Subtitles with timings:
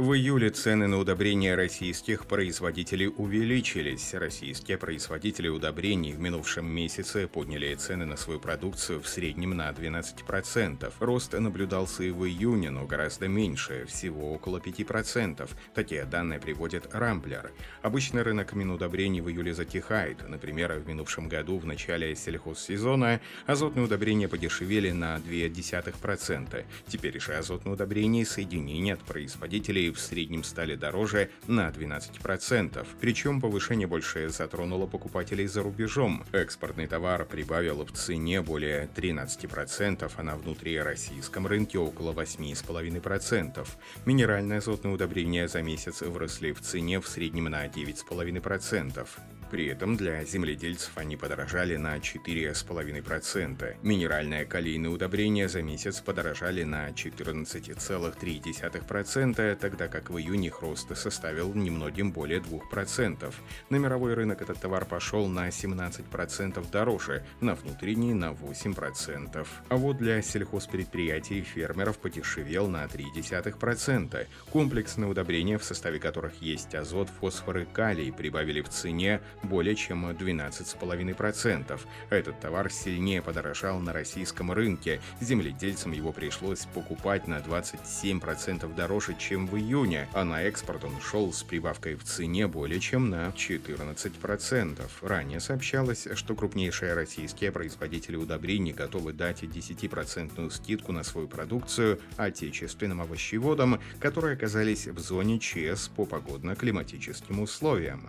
[0.00, 4.14] В июле цены на удобрения российских производителей увеличились.
[4.14, 10.90] Российские производители удобрений в минувшем месяце подняли цены на свою продукцию в среднем на 12%.
[11.00, 15.46] Рост наблюдался и в июне, но гораздо меньше, всего около 5%.
[15.74, 17.52] Такие данные приводит Рамблер.
[17.82, 20.26] Обычно рынок минудобрений в июле затихает.
[20.26, 26.64] Например, в минувшем году в начале сельхозсезона азотные удобрения подешевели на 0,2%.
[26.88, 32.86] Теперь же азотные удобрения соединения от производителей в среднем стали дороже на 12%.
[33.00, 36.24] Причем повышение больше затронуло покупателей за рубежом.
[36.32, 43.66] Экспортный товар прибавил в цене более 13%, а на внутрироссийском рынке около 8,5%.
[44.06, 49.06] Минеральное азотное удобрение за месяц выросли в цене в среднем на 9,5%.
[49.50, 53.76] При этом для земледельцев они подорожали на 4,5%.
[53.82, 61.52] Минеральное калийное удобрение за месяц подорожали на 14,3%, тогда как в июне их рост составил
[61.54, 63.34] немногим более 2%.
[63.70, 69.46] На мировой рынок этот товар пошел на 17% дороже, на внутренний на 8%.
[69.68, 74.28] А вот для сельхозпредприятий и фермеров подешевел на 0,3%.
[74.50, 80.08] Комплексные удобрения, в составе которых есть азот, фосфор и калий, прибавили в цене более чем
[80.10, 81.80] 12,5%.
[82.10, 85.00] Этот товар сильнее подорожал на российском рынке.
[85.20, 91.32] Земледельцам его пришлось покупать на 27% дороже, чем в июне, а на экспорт он шел
[91.32, 94.80] с прибавкой в цене более чем на 14%.
[95.02, 103.00] Ранее сообщалось, что крупнейшие российские производители удобрений готовы дать 10% скидку на свою продукцию отечественным
[103.00, 108.06] овощеводам, которые оказались в зоне ЧС по погодно-климатическим условиям.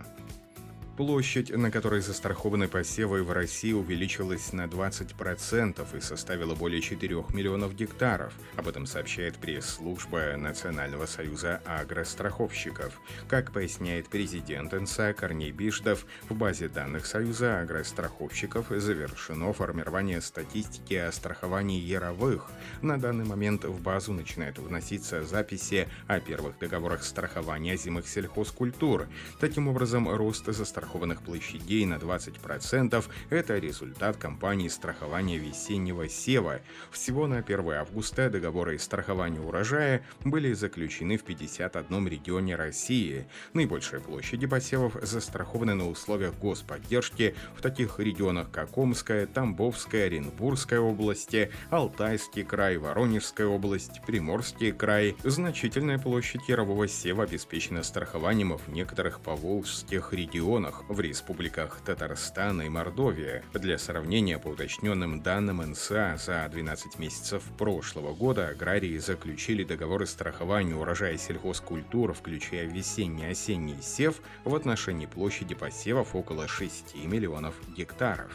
[0.96, 7.74] Площадь, на которой застрахованы посевы в России, увеличилась на 20% и составила более 4 миллионов
[7.74, 8.34] гектаров.
[8.56, 13.00] Об этом сообщает пресс-служба Национального союза агростраховщиков.
[13.26, 21.10] Как поясняет президент НСА Корней Биждов, в базе данных Союза агростраховщиков завершено формирование статистики о
[21.10, 22.50] страховании яровых.
[22.82, 29.08] На данный момент в базу начинают вноситься записи о первых договорах страхования зимых сельхозкультур.
[29.40, 36.60] Таким образом, рост застраховки застрахованных площадей на 20%– это результат кампании страхования весеннего сева.
[36.90, 43.26] Всего на 1 августа договоры страхования урожая были заключены в 51 регионе России.
[43.52, 51.52] Наибольшие площади посевов застрахованы на условиях господдержки в таких регионах, как Омская, Тамбовская, Оренбургская области,
[51.70, 55.16] Алтайский край, Воронежская область, Приморский край.
[55.22, 62.68] Значительная площадь ярового сева обеспечена страхованием в некоторых поволжских регионах, регионах в республиках Татарстан и
[62.68, 63.42] Мордовия.
[63.52, 70.74] Для сравнения, по уточненным данным НСА, за 12 месяцев прошлого года аграрии заключили договоры страхования
[70.74, 78.30] урожая сельхозкультур, включая весенний-осенний сев, в отношении площади посевов около 6 миллионов гектаров.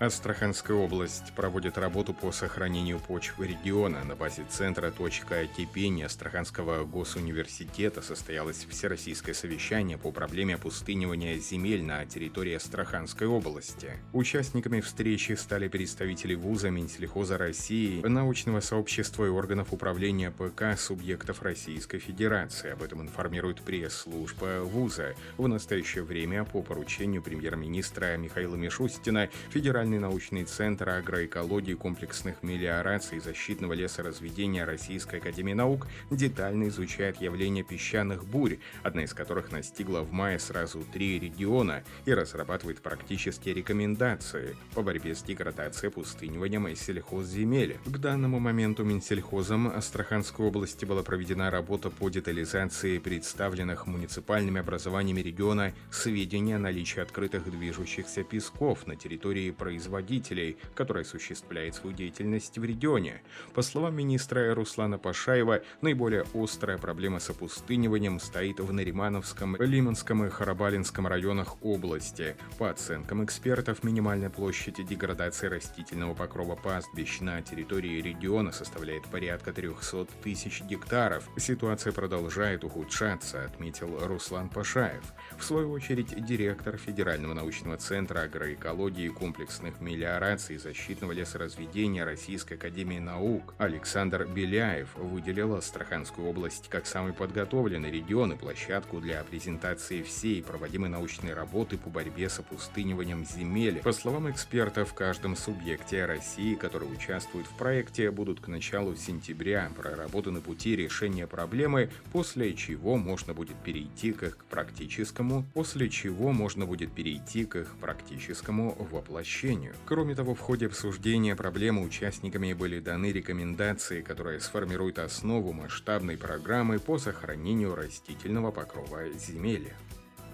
[0.00, 4.04] Астраханская область проводит работу по сохранению почв региона.
[4.04, 12.06] На базе центра «Точка кипения» Астраханского госуниверситета состоялось всероссийское совещание по проблеме опустынивания земель на
[12.06, 13.90] территории Астраханской области.
[14.12, 21.98] Участниками встречи стали представители вуза Минсельхоза России, научного сообщества и органов управления ПК субъектов Российской
[21.98, 22.70] Федерации.
[22.70, 25.16] Об этом информирует пресс-служба вуза.
[25.38, 33.16] В настоящее время по поручению премьер-министра Михаила Мишустина Федеральный Федеральный научный центр агроэкологии комплексных мелиораций
[33.16, 40.02] и защитного лесоразведения Российской Академии Наук детально изучает явление песчаных бурь, одна из которых настигла
[40.02, 46.74] в мае сразу три региона и разрабатывает практические рекомендации по борьбе с деградацией, пустыниванием и
[46.74, 47.78] сельхозземель.
[47.86, 55.72] К данному моменту Минсельхозом Астраханской области была проведена работа по детализации представленных муниципальными образованиями региона
[55.90, 62.64] сведения о наличии открытых движущихся песков на территории производства производителей, который осуществляет свою деятельность в
[62.64, 63.22] регионе.
[63.54, 70.30] По словам министра Руслана Пашаева, наиболее острая проблема с опустыниванием стоит в Наримановском, Лиманском и
[70.30, 72.36] Харабалинском районах области.
[72.58, 80.06] По оценкам экспертов, минимальная площадь деградации растительного покрова пастбищ на территории региона составляет порядка 300
[80.24, 81.28] тысяч гектаров.
[81.36, 85.04] Ситуация продолжает ухудшаться, отметил Руслан Пашаев.
[85.38, 92.04] В свою очередь, директор Федерального научного центра агроэкологии и комплексной защитных мелиораций и защитного лесоразведения
[92.04, 99.22] Российской Академии Наук Александр Беляев выделил Астраханскую область как самый подготовленный регион и площадку для
[99.24, 103.80] презентации всей проводимой научной работы по борьбе с опустыниванием земель.
[103.82, 109.70] По словам экспертов, в каждом субъекте России, который участвует в проекте, будут к началу сентября
[109.76, 116.64] проработаны пути решения проблемы, после чего можно будет перейти к их практическому, после чего можно
[116.64, 119.57] будет перейти к их практическому воплощению.
[119.84, 126.78] Кроме того, в ходе обсуждения проблемы участниками были даны рекомендации, которые сформируют основу масштабной программы
[126.78, 129.72] по сохранению растительного покрова земель.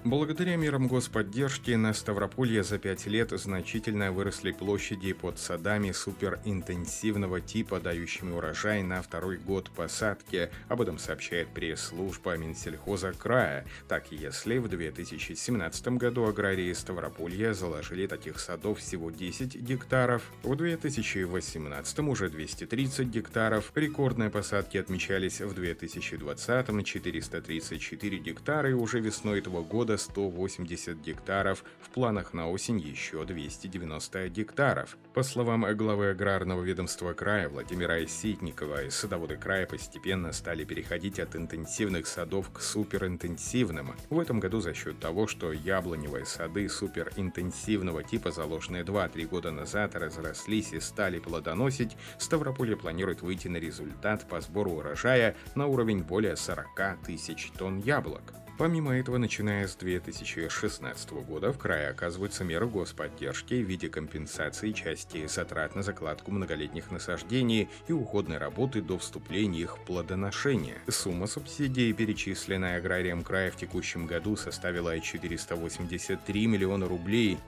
[0.05, 7.81] Благодаря мерам господдержки на Ставрополье за пять лет значительно выросли площади под садами суперинтенсивного типа,
[7.81, 10.51] дающими урожай на второй год посадки.
[10.69, 13.65] Об этом сообщает пресс-служба Минсельхоза края.
[13.89, 21.99] Так, если в 2017 году аграрии Ставрополья заложили таких садов всего 10 гектаров, в 2018
[22.01, 29.94] уже 230 гектаров, рекордные посадки отмечались в 2020 434 гектара и уже весной этого года
[29.95, 34.97] года 180 гектаров, в планах на осень еще 290 гектаров.
[35.15, 42.07] По словам главы аграрного ведомства края Владимира Ситникова, садоводы края постепенно стали переходить от интенсивных
[42.07, 43.95] садов к суперинтенсивным.
[44.11, 49.95] В этом году за счет того, что яблоневые сады суперинтенсивного типа, заложенные 2-3 года назад,
[49.95, 56.37] разрослись и стали плодоносить, Ставрополье планирует выйти на результат по сбору урожая на уровень более
[56.37, 58.44] 40 тысяч тонн яблок.
[58.57, 65.27] Помимо этого, начиная с 2016 года в крае оказываются меры господдержки в виде компенсации части
[65.27, 70.77] затрат на закладку многолетних насаждений и уходной работы до вступления их в плодоношение.
[70.89, 77.39] Сумма субсидий, перечисленная аграрием края в текущем году, составила 483 миллиона рублей,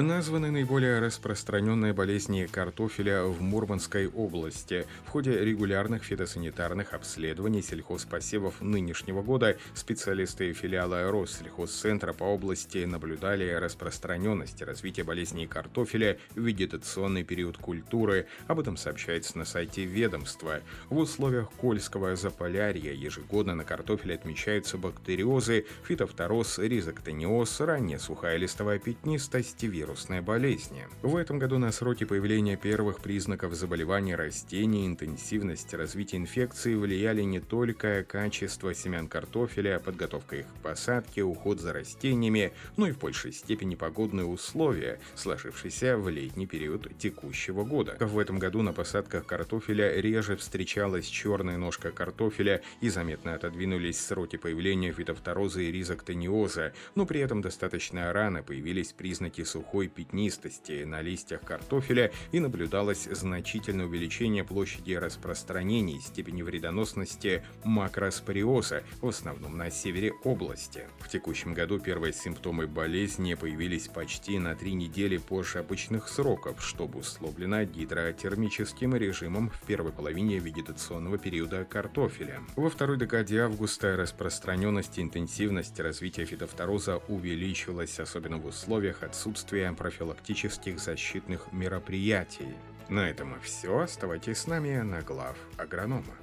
[0.00, 4.86] Названы наиболее распространенные болезни картофеля в Мурманской области.
[5.04, 14.62] В ходе регулярных фитосанитарных обследований сельхозпосевов нынешнего года специалисты филиала Россельхозцентра по области наблюдали распространенность
[14.62, 18.26] развития болезней картофеля в вегетационный период культуры.
[18.46, 20.60] Об этом сообщается на сайте ведомства.
[20.88, 29.62] В условиях Кольского заполярья ежегодно на картофеле отмечаются бактериозы, фитофтороз, ризоктониоз, ранняя сухая листовая пятнистость,
[29.62, 30.86] вирус вирусные болезни.
[31.02, 37.40] В этом году на сроки появления первых признаков заболевания растений, интенсивность развития инфекции влияли не
[37.40, 43.32] только качество семян картофеля, подготовка их к посадке, уход за растениями, но и в большей
[43.32, 47.96] степени погодные условия, сложившиеся в летний период текущего года.
[47.98, 54.36] В этом году на посадках картофеля реже встречалась черная ножка картофеля и заметно отодвинулись сроки
[54.36, 61.00] появления фитофтороза и ризоктониоза, но при этом достаточно рано появились признаки сухой сухой пятнистости на
[61.00, 69.70] листьях картофеля и наблюдалось значительное увеличение площади распространения и степени вредоносности макроспориоза, в основном на
[69.70, 70.88] севере области.
[70.98, 76.84] В текущем году первые симптомы болезни появились почти на три недели позже обычных сроков, что
[76.84, 82.40] обусловлено гидротермическим режимом в первой половине вегетационного периода картофеля.
[82.56, 90.78] Во второй декаде августа распространенность и интенсивность развития фитофтороза увеличилась, особенно в условиях отсутствия профилактических
[90.80, 92.54] защитных мероприятий.
[92.88, 93.80] На этом и все.
[93.80, 96.14] Оставайтесь с нами на глав агронома.